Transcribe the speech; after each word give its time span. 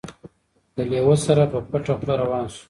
له 0.75 0.83
لېوه 0.89 1.15
سره 1.25 1.43
په 1.51 1.57
پټه 1.69 1.93
خوله 1.97 2.15
روان 2.21 2.45
سو 2.53 2.59